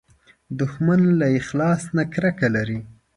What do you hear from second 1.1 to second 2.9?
له اخلاص نه کرکه لري